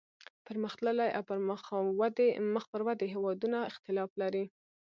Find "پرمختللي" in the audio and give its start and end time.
0.47-1.07